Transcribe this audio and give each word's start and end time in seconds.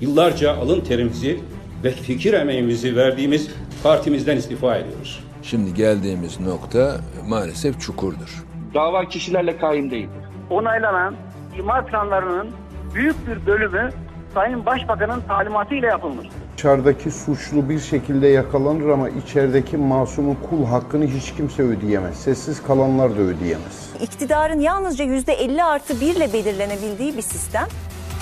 yıllarca 0.00 0.56
alın 0.56 0.80
terimizi 0.80 1.40
ve 1.84 1.90
fikir 1.90 2.32
emeğimizi 2.32 2.96
verdiğimiz 2.96 3.48
partimizden 3.82 4.36
istifa 4.36 4.76
ediyoruz. 4.76 5.24
Şimdi 5.42 5.74
geldiğimiz 5.74 6.40
nokta 6.40 7.00
maalesef 7.28 7.80
çukurdur. 7.80 8.44
Dava 8.74 9.04
kişilerle 9.08 9.56
kaim 9.58 9.90
değildir. 9.90 10.24
onaylanan 10.50 11.14
imar 11.58 11.86
planlarının 11.86 12.48
büyük 12.94 13.16
bir 13.28 13.46
bölümü 13.46 13.90
Sayın 14.34 14.66
Başbakan'ın 14.66 15.20
talimatıyla 15.28 15.88
yapılmıştır. 15.88 16.32
Dışarıdaki 16.56 17.10
suçlu 17.10 17.68
bir 17.68 17.78
şekilde 17.80 18.26
yakalanır 18.28 18.88
ama 18.88 19.08
içerideki 19.08 19.76
masumun 19.76 20.36
kul 20.50 20.64
hakkını 20.64 21.06
hiç 21.06 21.34
kimse 21.36 21.62
ödeyemez. 21.62 22.16
Sessiz 22.16 22.62
kalanlar 22.62 23.10
da 23.16 23.20
ödeyemez. 23.20 23.90
İktidarın 24.02 24.60
yalnızca 24.60 25.04
%50 25.04 25.62
artı 25.62 26.00
1 26.00 26.16
ile 26.16 26.32
belirlenebildiği 26.32 27.16
bir 27.16 27.22
sistem. 27.22 27.66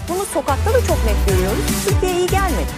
Bunu 0.08 0.24
sokakta 0.24 0.74
da 0.74 0.80
çok 0.80 1.04
net 1.04 1.28
görüyoruz. 1.28 1.64
Türkiye'ye 1.88 2.18
iyi 2.18 2.26
gelmedi. 2.26 2.70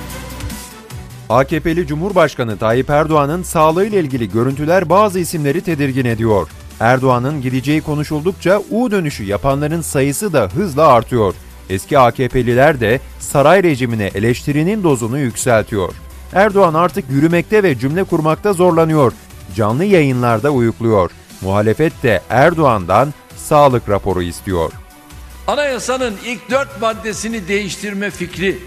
AKP'li 1.29 1.87
Cumhurbaşkanı 1.87 2.59
Tayyip 2.59 2.91
Erdoğan'ın 2.91 3.43
sağlığıyla 3.43 3.99
ilgili 3.99 4.31
görüntüler 4.33 4.89
bazı 4.91 5.19
isimleri 5.19 5.61
tedirgin 5.61 6.05
ediyor. 6.05 6.49
Erdoğan'ın 6.81 7.43
gideceği 7.43 7.81
konuşuldukça 7.81 8.63
U 8.71 8.91
dönüşü 8.91 9.25
yapanların 9.25 9.81
sayısı 9.81 10.33
da 10.33 10.49
hızla 10.55 10.89
artıyor. 10.89 11.35
Eski 11.71 11.99
AKP'liler 11.99 12.81
de 12.81 13.01
saray 13.19 13.63
rejimine 13.63 14.11
eleştirinin 14.15 14.83
dozunu 14.83 15.19
yükseltiyor. 15.19 15.95
Erdoğan 16.33 16.75
artık 16.75 17.11
yürümekte 17.11 17.63
ve 17.63 17.79
cümle 17.79 18.05
kurmakta 18.05 18.53
zorlanıyor. 18.53 19.13
Canlı 19.55 19.85
yayınlarda 19.85 20.51
uyukluyor. 20.51 21.11
Muhalefet 21.41 22.03
de 22.03 22.21
Erdoğan'dan 22.31 23.15
sağlık 23.37 23.89
raporu 23.89 24.23
istiyor. 24.23 24.73
Anayasanın 25.51 26.15
ilk 26.27 26.51
dört 26.51 26.81
maddesini 26.81 27.49
değiştirme 27.49 28.11
fikri 28.11 28.59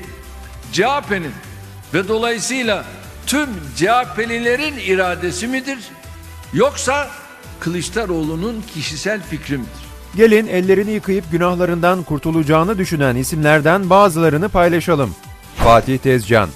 CHP'nin 0.72 1.32
ve 1.94 2.08
dolayısıyla 2.08 2.86
tüm 3.28 3.50
CHP'lilerin 3.76 4.78
iradesi 4.78 5.48
midir? 5.48 5.80
Yoksa 6.54 7.10
Kılıçdaroğlu'nun 7.60 8.64
kişisel 8.74 9.22
fikri 9.22 9.58
midir? 9.58 9.72
Gelin 10.16 10.48
ellerini 10.48 10.92
yıkayıp 10.92 11.32
günahlarından 11.32 12.04
kurtulacağını 12.04 12.78
düşünen 12.78 13.16
isimlerden 13.16 13.90
bazılarını 13.90 14.50
paylaşalım. 14.50 15.16
Fatih 15.56 15.98
Tezcan 15.98 16.50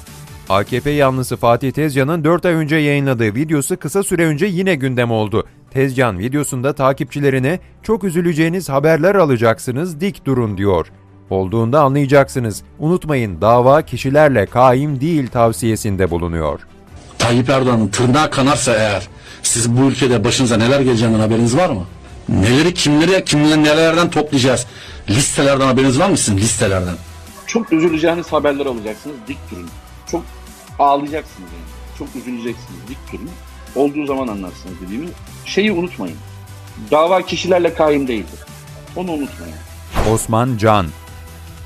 AKP 0.50 0.91
yanlısı 0.91 1.38
Fatih 1.38 1.72
Tezcan'ın 1.72 2.23
4 2.23 2.45
ay 2.45 2.53
önce 2.53 2.75
yayınladığı 2.75 3.36
videosu 3.36 3.78
kısa 3.78 4.03
süre 4.03 4.25
önce 4.25 4.45
yine 4.45 4.75
gündem 4.75 5.12
oldu. 5.12 5.47
Tezcan 5.71 6.19
videosunda 6.19 6.73
takipçilerine 6.73 7.59
çok 7.83 8.03
üzüleceğiniz 8.03 8.69
haberler 8.69 9.15
alacaksınız 9.15 10.01
dik 10.01 10.25
durun 10.25 10.57
diyor. 10.57 10.87
Olduğunda 11.29 11.81
anlayacaksınız. 11.81 12.63
Unutmayın 12.79 13.41
dava 13.41 13.81
kişilerle 13.81 14.45
kaim 14.45 15.01
değil 15.01 15.27
tavsiyesinde 15.27 16.11
bulunuyor. 16.11 16.59
Tayyip 17.17 17.49
Erdoğan'ın 17.49 17.88
tırnağı 17.88 18.31
kanarsa 18.31 18.73
eğer 18.75 19.07
siz 19.43 19.77
bu 19.77 19.81
ülkede 19.81 20.23
başınıza 20.23 20.57
neler 20.57 20.79
geleceğinden 20.79 21.19
haberiniz 21.19 21.57
var 21.57 21.69
mı? 21.69 21.83
Neleri 22.29 22.73
kimlere 22.73 23.23
kimler 23.23 23.57
nelerden 23.57 24.09
toplayacağız? 24.09 24.65
Listelerden 25.09 25.67
haberiniz 25.67 25.99
var 25.99 26.09
mı 26.09 26.17
sizin 26.17 26.38
listelerden? 26.38 26.95
Çok 27.47 27.73
üzüleceğiniz 27.73 28.33
haberler 28.33 28.65
alacaksınız. 28.65 29.15
Dik 29.27 29.38
durun. 29.51 29.69
Çok 30.11 30.23
ağlayacaksınız 30.79 31.49
yani. 31.51 31.97
Çok 31.99 32.15
üzüleceksiniz. 32.15 32.79
Dik 32.89 32.97
durun. 33.13 33.29
Olduğu 33.75 34.05
zaman 34.05 34.27
anlarsınız 34.27 34.75
dediğimi. 34.85 35.07
Şeyi 35.48 35.72
unutmayın. 35.72 36.17
Dava 36.92 37.22
kişilerle 37.22 37.73
kaim 37.73 38.08
değildir. 38.08 38.40
Onu 38.95 39.12
unutmayın. 39.12 39.56
Osman 40.14 40.58
Can 40.58 40.86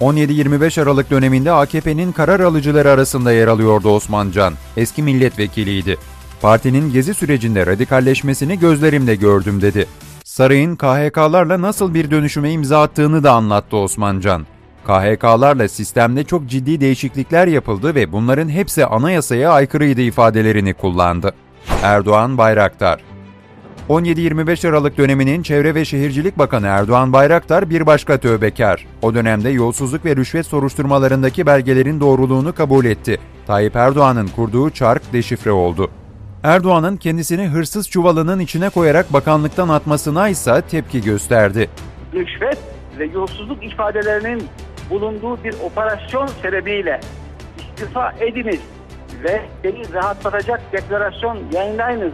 17-25 0.02 0.82
Aralık 0.82 1.10
döneminde 1.10 1.52
AKP'nin 1.52 2.12
karar 2.12 2.40
alıcıları 2.40 2.90
arasında 2.90 3.32
yer 3.32 3.48
alıyordu 3.48 3.90
Osman 3.90 4.32
Can. 4.32 4.54
Eski 4.78 5.04
milletvekiliydi. 5.04 5.98
Partinin 6.42 6.94
gezi 6.94 7.14
sürecinde 7.14 7.66
radikalleşmesini 7.66 8.60
gözlerimle 8.60 9.16
gördüm 9.16 9.62
dedi. 9.62 9.88
Sarayın 10.24 10.76
KHK'larla 10.76 11.62
nasıl 11.62 11.94
bir 11.94 12.12
dönüşüme 12.12 12.52
imza 12.52 12.82
attığını 12.82 13.24
da 13.24 13.32
anlattı 13.32 13.78
Osman 13.78 14.20
Can. 14.20 14.46
KHK'larla 14.86 15.68
sistemde 15.68 16.24
çok 16.24 16.48
ciddi 16.48 16.82
değişiklikler 16.82 17.48
yapıldı 17.48 17.96
ve 17.96 18.12
bunların 18.12 18.50
hepsi 18.50 18.86
anayasaya 18.86 19.52
aykırıydı 19.52 20.02
ifadelerini 20.02 20.74
kullandı. 20.74 21.34
Erdoğan 21.84 22.38
Bayraktar 22.38 23.11
17-25 23.92 24.70
Aralık 24.70 24.98
döneminin 24.98 25.44
Çevre 25.44 25.76
ve 25.76 25.86
Şehircilik 25.86 26.38
Bakanı 26.38 26.68
Erdoğan 26.68 27.14
Bayraktar 27.14 27.70
bir 27.70 27.86
başka 27.86 28.18
tövbekar. 28.18 28.86
O 29.02 29.14
dönemde 29.14 29.50
yolsuzluk 29.50 30.06
ve 30.06 30.16
rüşvet 30.16 30.46
soruşturmalarındaki 30.46 31.46
belgelerin 31.46 32.00
doğruluğunu 32.00 32.56
kabul 32.56 32.86
etti. 32.86 33.20
Tayyip 33.48 33.76
Erdoğan'ın 33.76 34.28
kurduğu 34.28 34.70
çark 34.70 35.14
deşifre 35.14 35.52
oldu. 35.52 35.92
Erdoğan'ın 36.44 36.98
kendisini 36.98 37.48
hırsız 37.48 37.90
çuvalının 37.90 38.40
içine 38.40 38.70
koyarak 38.70 39.14
bakanlıktan 39.14 39.70
atmasına 39.70 40.30
ise 40.30 40.62
tepki 40.70 41.02
gösterdi. 41.02 41.70
Rüşvet 42.14 42.58
ve 43.00 43.06
yolsuzluk 43.06 43.64
ifadelerinin 43.64 44.44
bulunduğu 44.90 45.44
bir 45.44 45.56
operasyon 45.64 46.28
sebebiyle 46.28 47.00
istifa 47.60 48.12
ediniz 48.12 48.60
ve 49.24 49.42
beni 49.64 49.94
rahatlatacak 49.94 50.62
deklarasyon 50.74 51.38
yayınlayınız 51.54 52.14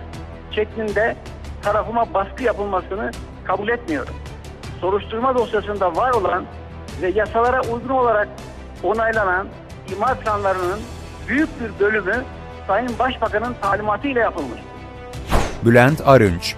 şeklinde 0.52 1.16
tarafıma 1.62 2.14
baskı 2.14 2.44
yapılmasını 2.44 3.12
kabul 3.44 3.68
etmiyorum. 3.68 4.14
Soruşturma 4.82 5.36
dosyasında 5.36 5.96
var 5.96 6.14
olan 6.14 6.46
ve 7.02 7.08
yasalara 7.08 7.62
uygun 7.62 7.90
olarak 7.90 8.28
onaylanan 8.84 9.48
imar 9.96 10.20
planlarının 10.20 10.80
büyük 11.28 11.50
bir 11.62 11.80
bölümü 11.80 12.24
Sayın 12.68 13.00
Başbakan'ın 13.00 13.56
talimatıyla 13.62 14.22
yapılmış. 14.22 14.60
Bülent 15.66 16.02
Arınç 16.08 16.56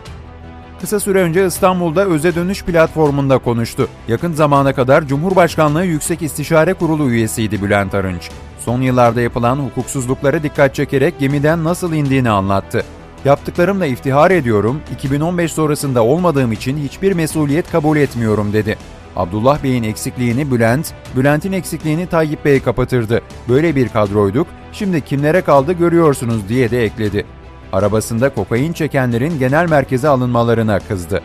Kısa 0.82 1.00
süre 1.00 1.22
önce 1.22 1.46
İstanbul'da 1.46 2.06
Öze 2.06 2.36
Dönüş 2.36 2.64
platformunda 2.64 3.38
konuştu. 3.38 3.88
Yakın 4.08 4.34
zamana 4.34 4.74
kadar 4.74 5.06
Cumhurbaşkanlığı 5.08 5.86
Yüksek 5.86 6.22
İstişare 6.22 6.74
Kurulu 6.74 7.10
üyesiydi 7.10 7.62
Bülent 7.62 7.96
Arınç. 7.96 8.30
Son 8.60 8.82
yıllarda 8.82 9.22
yapılan 9.22 9.56
hukuksuzluklara 9.56 10.44
dikkat 10.44 10.76
çekerek 10.76 11.20
gemiden 11.20 11.64
nasıl 11.64 11.94
indiğini 11.94 12.30
anlattı. 12.30 12.84
Yaptıklarımla 13.26 13.86
iftihar 13.86 14.32
ediyorum, 14.32 14.82
2015 14.94 15.54
sonrasında 15.54 16.04
olmadığım 16.04 16.52
için 16.52 16.78
hiçbir 16.78 17.14
mesuliyet 17.14 17.72
kabul 17.72 17.98
etmiyorum 17.98 18.54
dedi. 18.54 18.78
Abdullah 19.16 19.64
Bey'in 19.64 19.84
eksikliğini 19.84 20.52
Bülent, 20.52 20.94
Bülent'in 21.16 21.52
eksikliğini 21.52 22.08
Tayyip 22.08 22.46
Bey 22.46 22.60
kapatırdı. 22.60 23.22
Böyle 23.50 23.76
bir 23.76 23.90
kadroyduk, 23.90 24.48
şimdi 24.72 25.02
kimlere 25.02 25.42
kaldı 25.42 25.74
görüyorsunuz 25.74 26.50
diye 26.50 26.72
de 26.72 26.84
ekledi. 26.84 27.26
Arabasında 27.74 28.34
kokain 28.34 28.74
çekenlerin 28.74 29.40
genel 29.40 29.70
merkeze 29.70 30.08
alınmalarına 30.08 30.80
kızdı. 30.80 31.22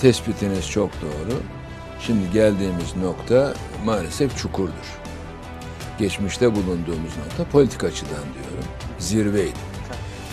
Tespitiniz 0.00 0.70
çok 0.70 0.90
doğru. 1.02 1.38
Şimdi 2.00 2.30
geldiğimiz 2.32 2.96
nokta 2.96 3.54
maalesef 3.84 4.36
çukurdur. 4.38 4.98
Geçmişte 5.98 6.54
bulunduğumuz 6.54 7.16
nokta 7.24 7.44
politik 7.52 7.84
açıdan 7.84 8.10
diyorum. 8.34 8.64
Zirveydi. 8.98 9.73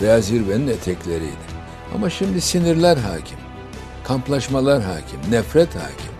Veya 0.02 0.20
zirvenin 0.20 0.68
etekleriydi. 0.68 1.52
Ama 1.94 2.10
şimdi 2.10 2.40
sinirler 2.40 2.96
hakim. 2.96 3.38
Kamplaşmalar 4.04 4.82
hakim. 4.82 5.20
Nefret 5.30 5.74
hakim. 5.74 6.12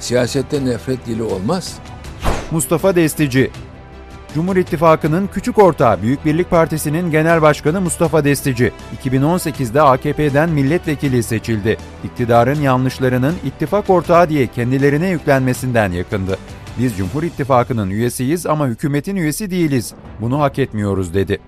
Siyasette 0.00 0.64
nefret 0.64 1.06
dili 1.06 1.22
olmaz. 1.22 1.78
Mustafa 2.50 2.96
Destici 2.96 3.50
Cumhur 4.34 4.56
İttifakı'nın 4.56 5.26
küçük 5.26 5.58
ortağı 5.58 6.02
Büyük 6.02 6.24
Birlik 6.24 6.50
Partisi'nin 6.50 7.10
genel 7.10 7.42
başkanı 7.42 7.80
Mustafa 7.80 8.24
Destici, 8.24 8.72
2018'de 9.04 9.82
AKP'den 9.82 10.50
milletvekili 10.50 11.22
seçildi. 11.22 11.76
İktidarın 12.04 12.60
yanlışlarının 12.60 13.34
ittifak 13.44 13.90
ortağı 13.90 14.28
diye 14.28 14.46
kendilerine 14.46 15.08
yüklenmesinden 15.08 15.92
yakındı. 15.92 16.38
Biz 16.78 16.96
Cumhur 16.96 17.22
İttifakı'nın 17.22 17.90
üyesiyiz 17.90 18.46
ama 18.46 18.66
hükümetin 18.66 19.16
üyesi 19.16 19.50
değiliz. 19.50 19.94
Bunu 20.20 20.40
hak 20.40 20.58
etmiyoruz 20.58 21.14
dedi. 21.14 21.38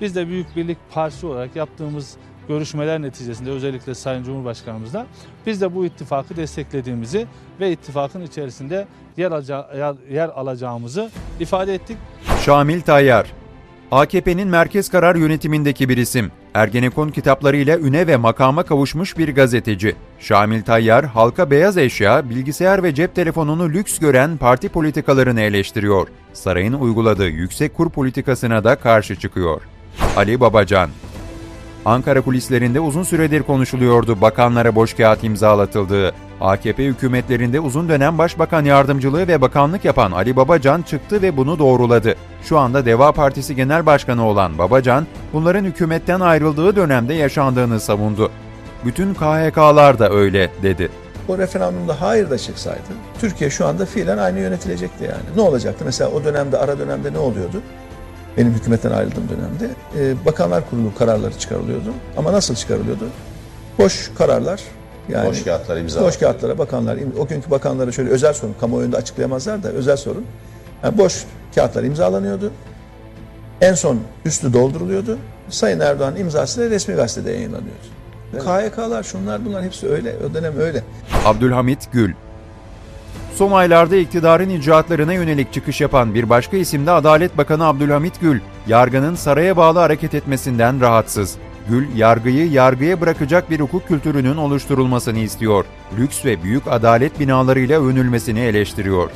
Biz 0.00 0.16
de 0.16 0.28
Büyük 0.28 0.56
Birlik 0.56 0.78
Partisi 0.90 1.26
olarak 1.26 1.56
yaptığımız 1.56 2.16
görüşmeler 2.48 3.02
neticesinde 3.02 3.50
özellikle 3.50 3.94
Sayın 3.94 4.24
Cumhurbaşkanımızla 4.24 5.06
biz 5.46 5.60
de 5.60 5.74
bu 5.74 5.86
ittifakı 5.86 6.36
desteklediğimizi 6.36 7.26
ve 7.60 7.72
ittifakın 7.72 8.22
içerisinde 8.22 8.86
yer, 9.16 9.30
alaca- 9.30 9.76
yer, 9.78 9.94
yer 10.10 10.28
alacağımızı 10.28 11.10
ifade 11.40 11.74
ettik. 11.74 11.96
Şamil 12.44 12.80
Tayyar 12.80 13.32
AKP'nin 13.92 14.48
merkez 14.48 14.88
karar 14.88 15.14
yönetimindeki 15.16 15.88
bir 15.88 15.96
isim. 15.96 16.32
Ergenekon 16.54 17.08
kitaplarıyla 17.08 17.78
üne 17.78 18.06
ve 18.06 18.16
makama 18.16 18.62
kavuşmuş 18.62 19.18
bir 19.18 19.34
gazeteci. 19.34 19.96
Şamil 20.18 20.62
Tayyar, 20.62 21.04
halka 21.04 21.50
beyaz 21.50 21.78
eşya, 21.78 22.30
bilgisayar 22.30 22.82
ve 22.82 22.94
cep 22.94 23.14
telefonunu 23.14 23.68
lüks 23.68 23.98
gören 23.98 24.36
parti 24.36 24.68
politikalarını 24.68 25.40
eleştiriyor. 25.40 26.08
Sarayın 26.32 26.72
uyguladığı 26.72 27.28
yüksek 27.28 27.74
kur 27.74 27.90
politikasına 27.90 28.64
da 28.64 28.76
karşı 28.76 29.16
çıkıyor. 29.16 29.62
Ali 30.18 30.40
Babacan 30.40 30.90
Ankara 31.84 32.20
kulislerinde 32.20 32.80
uzun 32.80 33.02
süredir 33.02 33.42
konuşuluyordu 33.42 34.20
bakanlara 34.20 34.74
boş 34.74 34.94
kağıt 34.94 35.24
imzalatıldığı. 35.24 36.12
AKP 36.40 36.84
hükümetlerinde 36.84 37.60
uzun 37.60 37.88
dönem 37.88 38.18
başbakan 38.18 38.64
yardımcılığı 38.64 39.28
ve 39.28 39.40
bakanlık 39.40 39.84
yapan 39.84 40.12
Ali 40.12 40.36
Babacan 40.36 40.82
çıktı 40.82 41.22
ve 41.22 41.36
bunu 41.36 41.58
doğruladı. 41.58 42.14
Şu 42.42 42.58
anda 42.58 42.86
Deva 42.86 43.12
Partisi 43.12 43.56
Genel 43.56 43.86
Başkanı 43.86 44.26
olan 44.26 44.58
Babacan, 44.58 45.06
bunların 45.32 45.64
hükümetten 45.64 46.20
ayrıldığı 46.20 46.76
dönemde 46.76 47.14
yaşandığını 47.14 47.80
savundu. 47.80 48.30
Bütün 48.84 49.14
KHK'lar 49.14 49.98
da 49.98 50.10
öyle 50.10 50.50
dedi. 50.62 50.88
O 51.28 51.38
referandumda 51.38 52.00
hayır 52.00 52.30
da 52.30 52.38
çıksaydı 52.38 52.80
Türkiye 53.20 53.50
şu 53.50 53.66
anda 53.66 53.86
fiilen 53.86 54.18
aynı 54.18 54.38
yönetilecekti 54.38 55.04
yani. 55.04 55.36
Ne 55.36 55.42
olacaktı? 55.42 55.84
Mesela 55.84 56.10
o 56.10 56.24
dönemde 56.24 56.58
ara 56.58 56.78
dönemde 56.78 57.12
ne 57.12 57.18
oluyordu? 57.18 57.62
Benim 58.38 58.52
hükümetten 58.54 58.90
ayrıldığım 58.90 59.28
dönemde 59.28 59.74
e, 59.98 60.26
Bakanlar 60.26 60.70
Kurulu 60.70 60.94
kararları 60.94 61.38
çıkarılıyordu. 61.38 61.92
Ama 62.16 62.32
nasıl 62.32 62.54
çıkarılıyordu? 62.54 63.04
Boş 63.78 64.10
kararlar. 64.18 64.60
Yani 65.08 65.28
Boş 65.28 65.44
kağıtlar 65.44 65.76
imza. 65.76 66.00
Boş 66.02 66.16
kağıtlara 66.16 66.58
bakanlar, 66.58 66.98
o 67.18 67.26
günkü 67.26 67.50
bakanlara 67.50 67.92
şöyle 67.92 68.10
özel 68.10 68.32
sorun, 68.32 68.54
kamuoyunda 68.60 68.96
açıklayamazlar 68.96 69.62
da 69.62 69.68
özel 69.68 69.96
sorun. 69.96 70.24
Yani 70.84 70.98
boş 70.98 71.24
kağıtlar 71.54 71.82
imzalanıyordu. 71.82 72.52
En 73.60 73.74
son 73.74 74.00
üstü 74.24 74.52
dolduruluyordu. 74.52 75.18
Sayın 75.48 75.80
Erdoğan 75.80 76.16
imzasıyla 76.16 76.70
resmi 76.70 76.94
gazetede 76.94 77.30
yayınlanıyordu. 77.30 77.88
KYK'lar 78.32 79.02
şunlar 79.02 79.44
bunlar 79.44 79.64
hepsi 79.64 79.88
öyle. 79.88 80.14
O 80.30 80.34
dönem 80.34 80.60
öyle. 80.60 80.82
Abdülhamit 81.24 81.92
Gül 81.92 82.12
Son 83.38 83.52
aylarda 83.52 83.96
iktidarın 83.96 84.50
icraatlarına 84.50 85.12
yönelik 85.12 85.52
çıkış 85.52 85.80
yapan 85.80 86.14
bir 86.14 86.28
başka 86.28 86.56
isim 86.56 86.86
de 86.86 86.90
Adalet 86.90 87.38
Bakanı 87.38 87.66
Abdülhamit 87.66 88.20
Gül, 88.20 88.40
yargının 88.66 89.14
saraya 89.14 89.56
bağlı 89.56 89.78
hareket 89.78 90.14
etmesinden 90.14 90.80
rahatsız. 90.80 91.36
Gül, 91.68 91.96
yargıyı 91.96 92.50
yargıya 92.50 93.00
bırakacak 93.00 93.50
bir 93.50 93.60
hukuk 93.60 93.88
kültürünün 93.88 94.36
oluşturulmasını 94.36 95.18
istiyor. 95.18 95.64
Lüks 95.98 96.24
ve 96.24 96.42
büyük 96.42 96.62
adalet 96.66 97.20
binalarıyla 97.20 97.82
övünülmesini 97.82 98.40
eleştiriyor. 98.40 99.10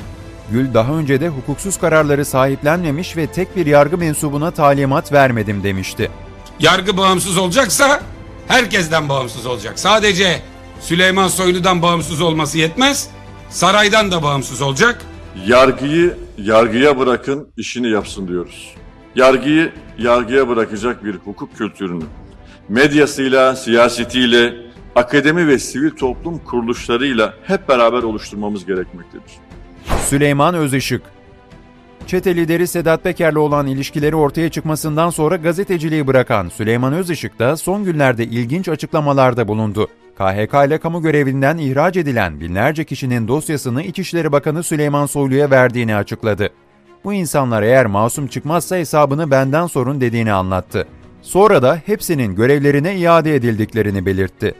Gül 0.51 0.73
daha 0.73 0.93
önce 0.93 1.21
de 1.21 1.29
hukuksuz 1.29 1.77
kararları 1.77 2.25
sahiplenmemiş 2.25 3.17
ve 3.17 3.27
tek 3.27 3.55
bir 3.55 3.65
yargı 3.65 3.97
mensubuna 3.97 4.51
talimat 4.51 5.11
vermedim 5.11 5.63
demişti. 5.63 6.11
Yargı 6.59 6.97
bağımsız 6.97 7.37
olacaksa 7.37 8.01
herkesten 8.47 9.09
bağımsız 9.09 9.45
olacak. 9.45 9.79
Sadece 9.79 10.41
Süleyman 10.81 11.27
Soylu'dan 11.27 11.81
bağımsız 11.81 12.21
olması 12.21 12.57
yetmez. 12.57 13.09
Saraydan 13.53 14.11
da 14.11 14.23
bağımsız 14.23 14.61
olacak. 14.61 15.01
Yargıyı 15.47 16.17
yargıya 16.37 16.99
bırakın 16.99 17.47
işini 17.57 17.89
yapsın 17.89 18.27
diyoruz. 18.27 18.75
Yargıyı 19.15 19.71
yargıya 19.97 20.47
bırakacak 20.47 21.05
bir 21.05 21.15
hukuk 21.15 21.57
kültürünü 21.57 22.03
medyasıyla, 22.69 23.55
siyasetiyle, 23.55 24.53
akademi 24.95 25.47
ve 25.47 25.59
sivil 25.59 25.91
toplum 25.91 26.39
kuruluşlarıyla 26.39 27.33
hep 27.43 27.69
beraber 27.69 28.03
oluşturmamız 28.03 28.65
gerekmektedir. 28.65 29.31
Süleyman 30.09 30.55
Özışık 30.55 31.01
Çete 32.07 32.35
lideri 32.35 32.67
Sedat 32.67 33.03
Peker'le 33.03 33.35
olan 33.35 33.67
ilişkileri 33.67 34.15
ortaya 34.15 34.49
çıkmasından 34.49 35.09
sonra 35.09 35.35
gazeteciliği 35.35 36.07
bırakan 36.07 36.49
Süleyman 36.49 36.93
Özışık 36.93 37.39
da 37.39 37.57
son 37.57 37.83
günlerde 37.83 38.23
ilginç 38.23 38.69
açıklamalarda 38.69 39.47
bulundu. 39.47 39.87
KHK 40.15 40.53
ile 40.67 40.77
kamu 40.77 41.01
görevinden 41.01 41.57
ihraç 41.57 41.97
edilen 41.97 42.39
binlerce 42.39 42.83
kişinin 42.83 43.27
dosyasını 43.27 43.83
İçişleri 43.83 44.31
Bakanı 44.31 44.63
Süleyman 44.63 45.05
Soylu'ya 45.05 45.51
verdiğini 45.51 45.95
açıkladı. 45.95 46.49
Bu 47.03 47.13
insanlar 47.13 47.63
eğer 47.63 47.85
masum 47.85 48.27
çıkmazsa 48.27 48.75
hesabını 48.75 49.31
benden 49.31 49.67
sorun 49.67 50.01
dediğini 50.01 50.33
anlattı. 50.33 50.87
Sonra 51.21 51.61
da 51.61 51.81
hepsinin 51.85 52.35
görevlerine 52.35 52.97
iade 52.97 53.35
edildiklerini 53.35 54.05
belirtti. 54.05 54.53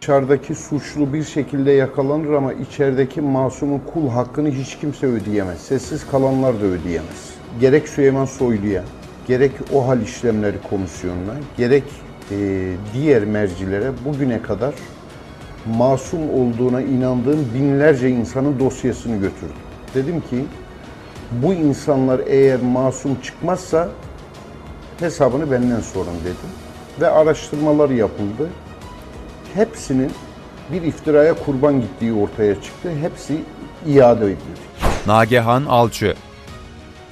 Dışarıdaki 0.00 0.54
suçlu 0.54 1.12
bir 1.12 1.24
şekilde 1.24 1.70
yakalanır 1.72 2.32
ama 2.32 2.52
içerideki 2.52 3.20
masumun 3.20 3.82
kul 3.94 4.08
hakkını 4.08 4.50
hiç 4.50 4.78
kimse 4.78 5.06
ödeyemez. 5.06 5.60
Sessiz 5.60 6.06
kalanlar 6.06 6.60
da 6.60 6.64
ödeyemez. 6.64 7.34
Gerek 7.60 7.88
Süleyman 7.88 8.24
Soylu'ya, 8.24 8.84
gerek 9.28 9.52
o 9.72 9.88
hal 9.88 10.02
işlemleri 10.02 10.56
komisyonuna, 10.70 11.34
gerek 11.56 11.84
e, 12.30 12.68
diğer 12.94 13.24
mercilere 13.24 13.90
bugüne 14.04 14.42
kadar 14.42 14.74
masum 15.66 16.30
olduğuna 16.30 16.80
inandığım 16.80 17.46
binlerce 17.54 18.10
insanın 18.10 18.58
dosyasını 18.58 19.16
götürdüm. 19.16 19.56
Dedim 19.94 20.20
ki 20.20 20.44
bu 21.42 21.54
insanlar 21.54 22.20
eğer 22.26 22.60
masum 22.62 23.20
çıkmazsa 23.20 23.88
hesabını 25.00 25.50
benden 25.50 25.80
sorun 25.80 26.14
dedim. 26.24 26.50
Ve 27.00 27.08
araştırmalar 27.08 27.90
yapıldı. 27.90 28.50
Hepsinin 29.56 30.12
bir 30.72 30.82
iftiraya 30.82 31.34
kurban 31.34 31.80
gittiği 31.80 32.12
ortaya 32.12 32.54
çıktı. 32.54 32.90
Hepsi 33.00 33.40
iade 33.86 34.24
edildi. 34.24 34.36
Nagehan 35.06 35.64
Alçı 35.64 36.14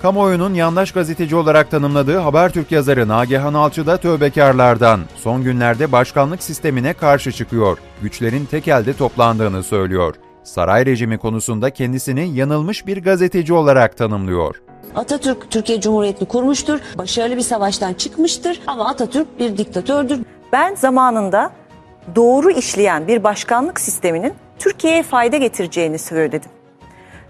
Kamuoyunun 0.02 0.54
yandaş 0.54 0.92
gazeteci 0.92 1.36
olarak 1.36 1.70
tanımladığı 1.70 2.18
Habertürk 2.18 2.72
yazarı 2.72 3.08
Nagehan 3.08 3.54
Alçı 3.54 3.86
da 3.86 3.96
tövbekarlardan. 3.96 5.00
Son 5.16 5.44
günlerde 5.44 5.92
başkanlık 5.92 6.42
sistemine 6.42 6.92
karşı 6.92 7.32
çıkıyor. 7.32 7.78
Güçlerin 8.02 8.46
tek 8.46 8.68
elde 8.68 8.92
toplandığını 8.92 9.62
söylüyor. 9.62 10.14
Saray 10.42 10.86
rejimi 10.86 11.18
konusunda 11.18 11.70
kendisini 11.70 12.36
yanılmış 12.36 12.86
bir 12.86 13.02
gazeteci 13.02 13.52
olarak 13.52 13.96
tanımlıyor. 13.96 14.62
Atatürk 14.94 15.50
Türkiye 15.50 15.80
Cumhuriyeti'ni 15.80 16.28
kurmuştur. 16.28 16.80
Başarılı 16.98 17.36
bir 17.36 17.42
savaştan 17.42 17.94
çıkmıştır 17.94 18.60
ama 18.66 18.88
Atatürk 18.88 19.38
bir 19.38 19.56
diktatördür. 19.56 20.20
Ben 20.52 20.74
zamanında 20.74 21.50
doğru 22.14 22.50
işleyen 22.50 23.08
bir 23.08 23.24
başkanlık 23.24 23.80
sisteminin 23.80 24.34
Türkiye'ye 24.58 25.02
fayda 25.02 25.36
getireceğini 25.36 25.98
söyledim. 25.98 26.50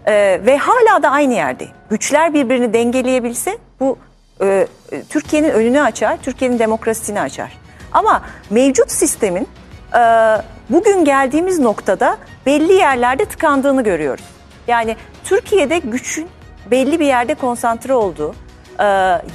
Ee, 0.06 0.40
ve 0.46 0.56
hala 0.56 1.02
da 1.02 1.10
aynı 1.10 1.34
yerdeyim. 1.34 1.72
Güçler 1.90 2.34
birbirini 2.34 2.72
dengeleyebilse 2.72 3.58
bu 3.80 3.98
e, 4.40 4.66
e, 4.92 5.02
Türkiye'nin 5.02 5.48
önünü 5.50 5.80
açar, 5.80 6.16
Türkiye'nin 6.22 6.58
demokrasisini 6.58 7.20
açar. 7.20 7.58
Ama 7.92 8.22
mevcut 8.50 8.90
sistemin 8.90 9.48
e, 9.94 10.00
bugün 10.70 11.04
geldiğimiz 11.04 11.58
noktada 11.58 12.18
belli 12.46 12.72
yerlerde 12.72 13.24
tıkandığını 13.24 13.82
görüyoruz. 13.84 14.24
Yani 14.68 14.96
Türkiye'de 15.24 15.78
güçün 15.78 16.28
belli 16.70 17.00
bir 17.00 17.06
yerde 17.06 17.34
konsantre 17.34 17.94
olduğu, 17.94 18.34
e, 18.80 18.84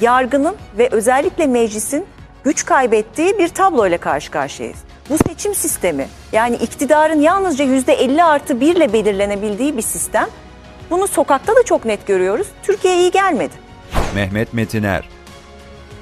yargının 0.00 0.56
ve 0.78 0.88
özellikle 0.90 1.46
meclisin 1.46 2.06
güç 2.44 2.64
kaybettiği 2.64 3.38
bir 3.38 3.48
tabloyla 3.48 3.98
karşı 3.98 4.30
karşıyayız. 4.30 4.78
Bu 5.10 5.18
seçim 5.28 5.54
sistemi 5.54 6.08
yani 6.32 6.56
iktidarın 6.56 7.20
yalnızca 7.20 7.64
yüzde 7.64 7.92
50 7.92 8.24
artı 8.24 8.60
1 8.60 8.76
ile 8.76 8.92
belirlenebildiği 8.92 9.76
bir 9.76 9.82
sistem. 9.82 10.28
Bunu 10.90 11.06
sokakta 11.06 11.56
da 11.56 11.62
çok 11.62 11.84
net 11.84 12.06
görüyoruz. 12.06 12.46
Türkiye'ye 12.62 13.00
iyi 13.00 13.10
gelmedi. 13.10 13.54
Mehmet 14.14 14.54
Metiner 14.54 15.08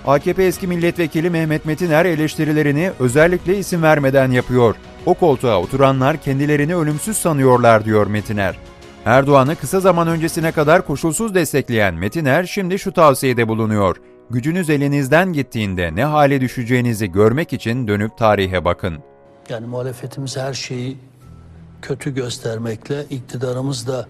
AKP 0.06 0.44
eski 0.44 0.66
milletvekili 0.66 1.30
Mehmet 1.30 1.64
Metiner 1.64 2.04
eleştirilerini 2.04 2.90
özellikle 3.00 3.58
isim 3.58 3.82
vermeden 3.82 4.30
yapıyor. 4.30 4.74
O 5.06 5.14
koltuğa 5.14 5.60
oturanlar 5.60 6.16
kendilerini 6.16 6.76
ölümsüz 6.76 7.16
sanıyorlar 7.16 7.84
diyor 7.84 8.06
Metiner. 8.06 8.56
Erdoğan'ı 9.04 9.56
kısa 9.56 9.80
zaman 9.80 10.08
öncesine 10.08 10.52
kadar 10.52 10.86
koşulsuz 10.86 11.34
destekleyen 11.34 11.94
Metiner 11.94 12.44
şimdi 12.44 12.78
şu 12.78 12.92
tavsiyede 12.92 13.48
bulunuyor. 13.48 13.96
Gücünüz 14.30 14.70
elinizden 14.70 15.32
gittiğinde 15.32 15.94
ne 15.94 16.04
hale 16.04 16.40
düşeceğinizi 16.40 17.12
görmek 17.12 17.52
için 17.52 17.88
dönüp 17.88 18.18
tarihe 18.18 18.64
bakın. 18.64 18.98
Yani 19.48 19.66
muhalefetimiz 19.66 20.36
her 20.36 20.54
şeyi 20.54 20.96
kötü 21.82 22.14
göstermekle, 22.14 23.04
iktidarımız 23.10 23.86
da 23.86 24.06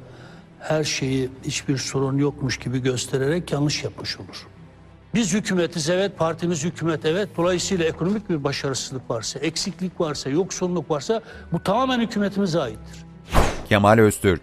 her 0.61 0.85
şeyi 0.85 1.31
hiçbir 1.45 1.77
sorun 1.77 2.19
yokmuş 2.19 2.59
gibi 2.59 2.83
göstererek 2.83 3.53
yanlış 3.53 3.85
yapmış 3.85 4.17
olur. 4.17 4.47
Biz 5.15 5.35
hükümetiz 5.35 5.91
evet, 5.91 6.19
partimiz 6.19 6.65
hükümet 6.65 7.05
evet. 7.05 7.29
Dolayısıyla 7.37 7.85
ekonomik 7.85 8.31
bir 8.31 8.45
başarısızlık 8.45 9.11
varsa, 9.11 9.39
eksiklik 9.39 10.01
varsa, 10.01 10.31
yoksulluk 10.31 10.91
varsa 10.91 11.23
bu 11.53 11.63
tamamen 11.63 12.01
hükümetimize 12.01 12.61
aittir. 12.61 13.05
Kemal 13.69 13.99
Öztürk 13.99 14.43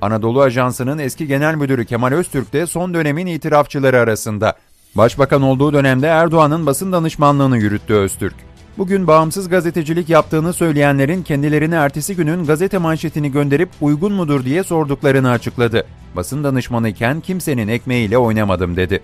Anadolu 0.00 0.42
Ajansı'nın 0.42 0.98
eski 0.98 1.26
genel 1.26 1.54
müdürü 1.54 1.84
Kemal 1.84 2.12
Öztürk 2.12 2.52
de 2.52 2.66
son 2.66 2.94
dönemin 2.94 3.26
itirafçıları 3.26 3.98
arasında. 3.98 4.56
Başbakan 4.96 5.42
olduğu 5.42 5.72
dönemde 5.72 6.06
Erdoğan'ın 6.06 6.66
basın 6.66 6.92
danışmanlığını 6.92 7.58
yürüttü 7.58 7.94
Öztürk. 7.94 8.34
Bugün 8.78 9.06
bağımsız 9.06 9.48
gazetecilik 9.48 10.08
yaptığını 10.08 10.52
söyleyenlerin 10.52 11.22
kendilerine 11.22 11.74
ertesi 11.74 12.16
günün 12.16 12.44
gazete 12.44 12.78
manşetini 12.78 13.32
gönderip 13.32 13.68
uygun 13.80 14.12
mudur 14.12 14.44
diye 14.44 14.64
sorduklarını 14.64 15.30
açıkladı. 15.30 15.86
Basın 16.16 16.44
danışmanı 16.44 16.88
iken 16.88 17.20
kimsenin 17.20 17.68
ekmeğiyle 17.68 18.18
oynamadım 18.18 18.76
dedi. 18.76 19.00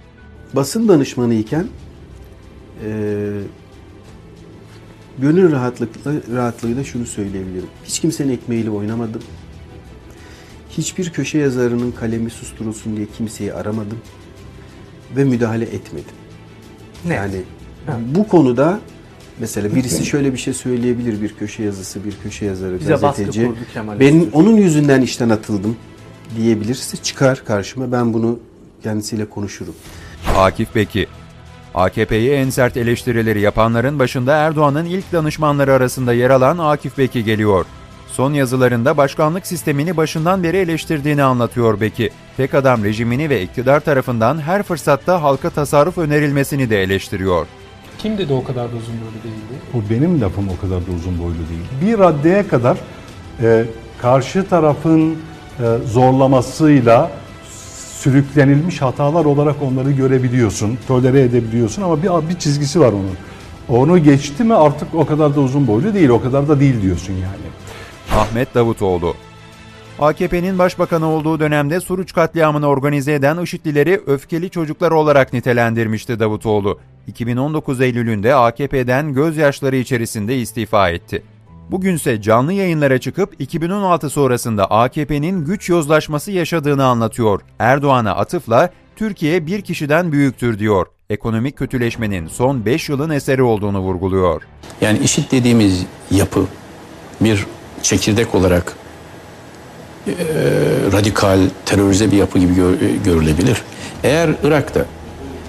Basın 0.54 0.88
danışmanı 0.88 1.34
iken 1.34 1.66
e, 2.84 2.90
gönül 5.18 5.52
rahatlıkla, 5.52 6.12
rahatlığıyla 6.34 6.84
şunu 6.84 7.06
söyleyebilirim. 7.06 7.68
Hiç 7.84 8.00
kimsenin 8.00 8.32
ekmeğiyle 8.32 8.70
oynamadım. 8.70 9.22
Hiçbir 10.70 11.10
köşe 11.10 11.38
yazarının 11.38 11.92
kalemi 11.92 12.30
susturulsun 12.30 12.96
diye 12.96 13.06
kimseyi 13.16 13.54
aramadım 13.54 13.98
ve 15.16 15.24
müdahale 15.24 15.64
etmedim. 15.64 16.14
Net. 17.04 17.18
Yani 17.18 17.34
bu 18.14 18.28
konuda 18.28 18.80
Mesela 19.38 19.74
birisi 19.74 20.06
şöyle 20.06 20.32
bir 20.32 20.38
şey 20.38 20.54
söyleyebilir 20.54 21.22
bir 21.22 21.34
köşe 21.34 21.62
yazısı, 21.62 22.04
bir 22.04 22.14
köşe 22.22 22.46
yazarı, 22.46 22.80
Bize 22.80 22.92
gazeteci. 22.92 23.46
kurdu 23.46 24.00
Ben 24.00 24.26
onun 24.32 24.56
yüzünden 24.56 25.02
işten 25.02 25.28
atıldım 25.28 25.76
diyebilirse 26.36 26.96
çıkar 26.96 27.44
karşıma 27.44 27.92
ben 27.92 28.12
bunu 28.12 28.38
kendisiyle 28.82 29.24
konuşurum. 29.24 29.74
Akif 30.36 30.74
Beki 30.74 31.06
AKP'yi 31.74 32.30
en 32.30 32.50
sert 32.50 32.76
eleştirileri 32.76 33.40
yapanların 33.40 33.98
başında 33.98 34.36
Erdoğan'ın 34.36 34.84
ilk 34.84 35.12
danışmanları 35.12 35.72
arasında 35.72 36.12
yer 36.12 36.30
alan 36.30 36.58
Akif 36.58 36.98
Beki 36.98 37.24
geliyor. 37.24 37.66
Son 38.12 38.32
yazılarında 38.32 38.96
başkanlık 38.96 39.46
sistemini 39.46 39.96
başından 39.96 40.42
beri 40.42 40.56
eleştirdiğini 40.56 41.22
anlatıyor 41.22 41.80
Beki. 41.80 42.10
Tek 42.36 42.54
adam 42.54 42.84
rejimini 42.84 43.30
ve 43.30 43.42
iktidar 43.42 43.80
tarafından 43.80 44.40
her 44.40 44.62
fırsatta 44.62 45.22
halka 45.22 45.50
tasarruf 45.50 45.98
önerilmesini 45.98 46.70
de 46.70 46.82
eleştiriyor. 46.82 47.46
Kim 47.98 48.18
dedi 48.18 48.32
o 48.32 48.44
kadar 48.44 48.72
da 48.72 48.76
uzun 48.76 48.94
boylu 48.94 49.22
değildi? 49.24 49.54
O 49.74 49.90
benim 49.90 50.20
lafım 50.20 50.48
o 50.48 50.60
kadar 50.60 50.86
da 50.86 50.90
uzun 50.96 51.18
boylu 51.18 51.34
değil. 51.34 51.64
Bir 51.82 51.98
raddeye 51.98 52.48
kadar 52.48 52.76
e, 53.42 53.64
karşı 54.02 54.48
tarafın 54.48 55.10
e, 55.10 55.16
zorlamasıyla 55.86 57.10
sürüklenilmiş 57.98 58.82
hatalar 58.82 59.24
olarak 59.24 59.56
onları 59.62 59.92
görebiliyorsun, 59.92 60.78
tolere 60.88 61.20
edebiliyorsun 61.20 61.82
ama 61.82 62.02
bir, 62.02 62.28
bir 62.28 62.38
çizgisi 62.38 62.80
var 62.80 62.92
onun. 62.92 63.16
Onu 63.68 63.98
geçti 63.98 64.44
mi 64.44 64.54
artık 64.54 64.94
o 64.94 65.06
kadar 65.06 65.36
da 65.36 65.40
uzun 65.40 65.66
boylu 65.66 65.94
değil, 65.94 66.08
o 66.08 66.22
kadar 66.22 66.48
da 66.48 66.60
değil 66.60 66.82
diyorsun 66.82 67.12
yani. 67.12 67.52
Ahmet 68.16 68.54
Davutoğlu 68.54 69.14
AKP'nin 70.00 70.58
başbakanı 70.58 71.06
olduğu 71.06 71.40
dönemde 71.40 71.80
Suruç 71.80 72.12
katliamını 72.12 72.66
organize 72.66 73.14
eden 73.14 73.38
IŞİD'lileri 73.38 74.00
öfkeli 74.06 74.50
çocuklar 74.50 74.90
olarak 74.90 75.32
nitelendirmişti 75.32 76.20
Davutoğlu. 76.20 76.78
2019 77.06 77.80
Eylül'ünde 77.80 78.34
AKP'den 78.34 79.14
gözyaşları 79.14 79.76
içerisinde 79.76 80.38
istifa 80.38 80.90
etti. 80.90 81.22
Bugünse 81.70 82.22
canlı 82.22 82.52
yayınlara 82.52 82.98
çıkıp 82.98 83.34
2016 83.38 84.10
sonrasında 84.10 84.70
AKP'nin 84.70 85.44
güç 85.44 85.68
yozlaşması 85.68 86.32
yaşadığını 86.32 86.84
anlatıyor. 86.84 87.40
Erdoğan'a 87.58 88.14
atıfla 88.14 88.70
Türkiye 88.96 89.46
bir 89.46 89.62
kişiden 89.62 90.12
büyüktür 90.12 90.58
diyor. 90.58 90.86
Ekonomik 91.10 91.56
kötüleşmenin 91.56 92.28
son 92.28 92.64
5 92.64 92.88
yılın 92.88 93.10
eseri 93.10 93.42
olduğunu 93.42 93.80
vurguluyor. 93.80 94.42
Yani 94.80 94.98
IŞİD 94.98 95.30
dediğimiz 95.30 95.86
yapı 96.10 96.46
bir 97.20 97.46
çekirdek 97.82 98.34
olarak 98.34 98.72
e, 100.06 100.12
radikal, 100.92 101.40
terörize 101.66 102.12
bir 102.12 102.16
yapı 102.16 102.38
gibi 102.38 102.54
gör- 102.54 102.78
görülebilir. 103.04 103.62
Eğer 104.04 104.30
Irak'ta 104.44 104.84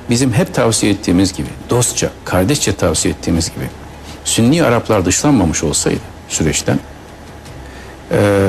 bizim 0.09 0.33
hep 0.33 0.53
tavsiye 0.53 0.91
ettiğimiz 0.91 1.33
gibi, 1.33 1.47
dostça, 1.69 2.09
kardeşçe 2.25 2.75
tavsiye 2.75 3.13
ettiğimiz 3.13 3.49
gibi 3.55 3.65
Sünni 4.25 4.63
Araplar 4.63 5.05
dışlanmamış 5.05 5.63
olsaydı 5.63 5.99
süreçten 6.29 6.79
e, 8.11 8.39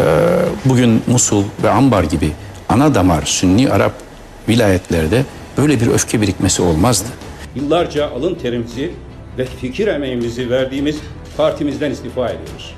bugün 0.64 1.02
Musul 1.06 1.44
ve 1.62 1.70
Ambar 1.70 2.04
gibi 2.04 2.32
ana 2.68 2.94
damar 2.94 3.22
Sünni 3.22 3.70
Arap 3.70 3.92
vilayetlerde 4.48 5.22
böyle 5.58 5.80
bir 5.80 5.86
öfke 5.86 6.20
birikmesi 6.20 6.62
olmazdı. 6.62 7.08
Yıllarca 7.54 8.10
alın 8.10 8.34
terimizi 8.34 8.90
ve 9.38 9.44
fikir 9.60 9.86
emeğimizi 9.86 10.50
verdiğimiz 10.50 10.96
partimizden 11.36 11.90
istifa 11.90 12.26
ediyoruz. 12.28 12.74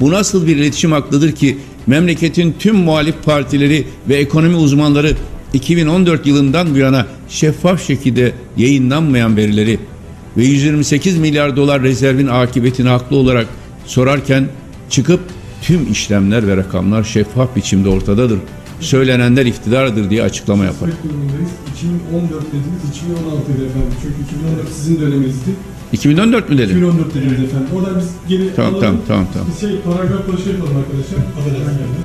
Bu 0.00 0.10
nasıl 0.10 0.46
bir 0.46 0.56
iletişim 0.56 0.92
aklıdır 0.92 1.32
ki 1.32 1.58
memleketin 1.86 2.54
tüm 2.58 2.76
muhalif 2.76 3.14
partileri 3.24 3.84
ve 4.08 4.16
ekonomi 4.16 4.56
uzmanları 4.56 5.16
2014 5.52 6.26
yılından 6.26 6.74
bu 6.74 6.78
yana 6.78 7.06
şeffaf 7.28 7.86
şekilde 7.86 8.32
yayınlanmayan 8.56 9.36
verileri 9.36 9.78
ve 10.36 10.44
128 10.44 11.18
milyar 11.18 11.56
dolar 11.56 11.82
rezervin 11.82 12.26
akıbetini 12.26 12.88
haklı 12.88 13.16
olarak 13.16 13.46
sorarken 13.86 14.48
çıkıp 14.90 15.20
tüm 15.62 15.92
işlemler 15.92 16.46
ve 16.46 16.56
rakamlar 16.56 17.04
şeffaf 17.04 17.56
biçimde 17.56 17.88
ortadadır. 17.88 18.38
Söylenenler 18.84 19.46
iftidardır 19.46 20.10
diye 20.10 20.22
açıklama 20.22 20.64
yapar. 20.64 20.88
2014 21.76 22.42
dediniz, 22.46 22.82
2016 22.90 23.48
dedi 23.54 23.62
efendim. 23.64 23.92
Çünkü 24.02 24.14
2014 24.36 24.68
sizin 24.72 25.00
döneminizdi. 25.00 25.50
2014 25.92 26.50
mü 26.50 26.58
dedim? 26.58 26.70
2014 26.76 27.14
dediniz 27.14 27.42
efendim. 27.42 27.68
Oradan 27.76 27.98
biz 27.98 28.08
geri 28.28 28.54
Tamam, 28.54 28.74
alalım. 28.74 28.82
tamam, 28.86 29.00
tamam, 29.08 29.26
tamam. 29.32 29.48
Biz 29.52 29.60
şey, 29.60 29.80
paragraf 29.80 30.28
başı 30.32 30.48
yapalım 30.50 30.76
arkadaşlar. 30.76 31.18
Affedersiniz. 31.38 32.04